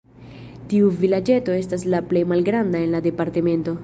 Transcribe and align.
Tiu 0.71 0.87
vilaĝeto 1.01 1.57
estas 1.57 1.85
la 1.95 1.99
plej 2.13 2.23
malgranda 2.31 2.81
en 2.87 2.91
la 2.97 3.03
departemento. 3.09 3.75